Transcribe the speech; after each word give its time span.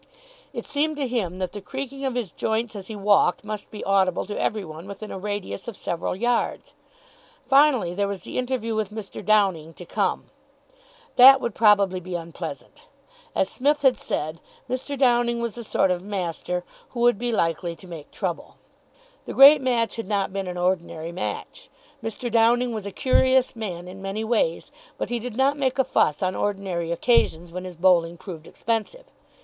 It 0.51 0.65
seemed 0.65 0.95
to 0.97 1.05
him 1.07 1.37
that 1.37 1.51
the 1.53 1.61
creaking 1.61 2.05
of 2.05 2.15
his 2.15 2.31
joints 2.31 2.75
as 2.75 2.87
he 2.87 2.95
walked 2.95 3.43
must 3.43 3.69
be 3.69 3.83
audible 3.83 4.25
to 4.25 4.41
every 4.41 4.65
one 4.65 4.87
within 4.87 5.11
a 5.11 5.19
radius 5.19 5.67
of 5.67 5.77
several 5.77 6.15
yards. 6.15 6.73
Finally, 7.47 7.93
there 7.93 8.07
was 8.07 8.23
the 8.23 8.39
interview 8.39 8.73
with 8.73 8.89
Mr. 8.89 9.23
Downing 9.23 9.75
to 9.75 9.85
come. 9.85 10.31
That 11.17 11.39
would 11.39 11.53
probably 11.53 11.99
be 11.99 12.15
unpleasant. 12.15 12.87
As 13.35 13.47
Psmith 13.47 13.83
had 13.83 13.95
said, 13.95 14.41
Mr. 14.67 14.97
Downing 14.97 15.39
was 15.39 15.53
the 15.53 15.63
sort 15.63 15.91
of 15.91 16.01
master 16.01 16.63
who 16.89 17.01
would 17.01 17.19
be 17.19 17.31
likely 17.31 17.75
to 17.75 17.87
make 17.87 18.09
trouble. 18.09 18.57
The 19.25 19.33
great 19.35 19.61
match 19.61 19.97
had 19.97 20.07
not 20.07 20.33
been 20.33 20.47
an 20.47 20.57
ordinary 20.57 21.11
match. 21.11 21.69
Mr. 22.03 22.31
Downing 22.31 22.73
was 22.73 22.87
a 22.87 22.91
curious 22.91 23.55
man 23.55 23.87
in 23.87 24.01
many 24.01 24.23
ways, 24.23 24.71
but 24.97 25.11
he 25.11 25.19
did 25.19 25.37
not 25.37 25.59
make 25.59 25.77
a 25.77 25.83
fuss 25.83 26.23
on 26.23 26.35
ordinary 26.35 26.91
occasions 26.91 27.51
when 27.51 27.65
his 27.65 27.75
bowling 27.75 28.17
proved 28.17 28.47
expensive. 28.47 29.05